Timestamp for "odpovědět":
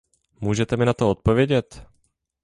1.09-1.87